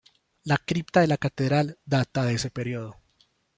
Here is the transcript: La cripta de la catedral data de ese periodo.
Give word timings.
La 0.45 0.57
cripta 0.57 1.01
de 1.01 1.05
la 1.09 1.17
catedral 1.17 1.77
data 1.85 2.23
de 2.25 2.33
ese 2.33 2.49
periodo. 2.49 2.95